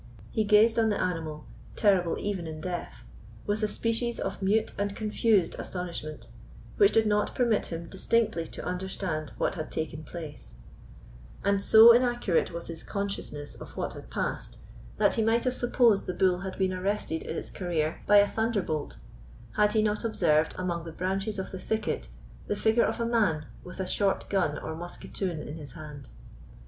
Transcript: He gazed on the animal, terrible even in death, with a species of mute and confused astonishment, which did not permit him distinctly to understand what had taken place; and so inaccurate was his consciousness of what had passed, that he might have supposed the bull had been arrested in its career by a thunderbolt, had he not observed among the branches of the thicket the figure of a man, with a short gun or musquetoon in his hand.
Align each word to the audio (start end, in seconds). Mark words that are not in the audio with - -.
He 0.31 0.45
gazed 0.45 0.79
on 0.79 0.89
the 0.89 0.99
animal, 0.99 1.45
terrible 1.75 2.17
even 2.17 2.47
in 2.47 2.59
death, 2.59 3.03
with 3.45 3.61
a 3.61 3.67
species 3.67 4.19
of 4.19 4.41
mute 4.41 4.71
and 4.79 4.95
confused 4.95 5.55
astonishment, 5.59 6.29
which 6.77 6.91
did 6.93 7.05
not 7.05 7.35
permit 7.35 7.67
him 7.67 7.85
distinctly 7.87 8.47
to 8.47 8.65
understand 8.65 9.31
what 9.37 9.53
had 9.53 9.71
taken 9.71 10.03
place; 10.03 10.55
and 11.43 11.63
so 11.63 11.91
inaccurate 11.91 12.49
was 12.49 12.65
his 12.65 12.81
consciousness 12.81 13.53
of 13.53 13.77
what 13.77 13.93
had 13.93 14.09
passed, 14.09 14.57
that 14.97 15.13
he 15.13 15.23
might 15.23 15.43
have 15.43 15.53
supposed 15.53 16.07
the 16.07 16.15
bull 16.15 16.39
had 16.39 16.57
been 16.57 16.73
arrested 16.73 17.21
in 17.21 17.37
its 17.37 17.51
career 17.51 18.01
by 18.07 18.17
a 18.17 18.27
thunderbolt, 18.27 18.97
had 19.51 19.73
he 19.73 19.83
not 19.83 20.03
observed 20.03 20.55
among 20.57 20.83
the 20.83 20.91
branches 20.91 21.37
of 21.37 21.51
the 21.51 21.59
thicket 21.59 22.07
the 22.47 22.55
figure 22.55 22.85
of 22.85 22.99
a 22.99 23.05
man, 23.05 23.45
with 23.63 23.79
a 23.79 23.85
short 23.85 24.27
gun 24.31 24.57
or 24.57 24.73
musquetoon 24.75 25.47
in 25.47 25.57
his 25.57 25.73
hand. 25.73 26.09